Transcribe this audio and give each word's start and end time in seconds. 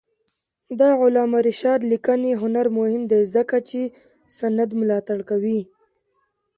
د 0.79 0.81
علامه 1.01 1.39
رشاد 1.47 1.79
لیکنی 1.91 2.31
هنر 2.41 2.67
مهم 2.77 3.03
دی 3.11 3.21
ځکه 3.35 3.57
چې 3.69 3.81
سند 4.37 4.69
ملاتړ 4.79 5.19
کوي. 5.29 5.59